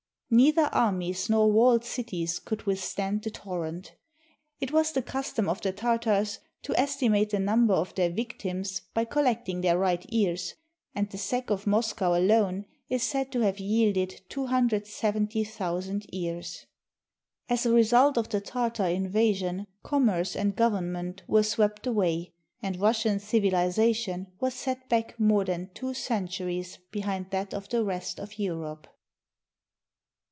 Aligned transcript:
Neither 0.33 0.67
armies 0.73 1.29
nor 1.29 1.51
walled 1.51 1.83
cities 1.83 2.39
could 2.39 2.61
withstand 2.63 3.21
the 3.21 3.29
torrent. 3.31 3.95
It 4.61 4.71
was 4.71 4.93
the 4.93 5.01
custom 5.01 5.49
of 5.49 5.59
the 5.59 5.73
Tartars 5.73 6.39
to 6.63 6.73
estimate 6.79 7.31
the 7.31 7.39
number 7.41 7.73
of 7.73 7.93
their 7.95 8.09
victims 8.09 8.81
by 8.93 9.03
collecting 9.03 9.59
their 9.59 9.77
right 9.77 10.05
ears, 10.07 10.53
and 10.95 11.09
the 11.09 11.17
sack 11.17 11.49
of 11.49 11.67
Moscow 11.67 12.15
alone 12.17 12.63
is 12.87 13.03
said 13.03 13.29
to 13.33 13.41
have 13.41 13.59
yielded 13.59 14.21
270,000 14.29 16.05
ears. 16.15 16.65
As 17.49 17.65
a 17.65 17.73
result 17.73 18.17
of 18.17 18.29
the 18.29 18.39
Tartar 18.39 18.87
invasion, 18.87 19.67
commerce 19.83 20.37
and 20.37 20.55
govern 20.55 20.93
ment 20.93 21.23
were 21.27 21.43
swept 21.43 21.85
away, 21.85 22.31
and 22.61 22.79
Russian 22.79 23.19
civilization 23.19 24.27
was 24.39 24.53
set 24.53 24.87
back 24.87 25.19
more 25.19 25.43
than 25.43 25.71
two 25.73 25.93
centuries 25.93 26.77
behind 26.89 27.31
that 27.31 27.53
of 27.53 27.67
the 27.67 27.83
rest 27.83 28.17
of 28.17 28.39
Europe. 28.39 28.87